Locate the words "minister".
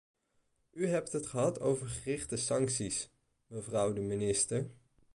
4.01-4.69